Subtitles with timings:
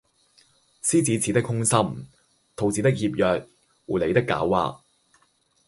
[0.81, 2.07] 獅子似的凶心，
[2.55, 3.47] 兔子的怯弱，
[3.85, 4.79] 狐狸的狡猾，……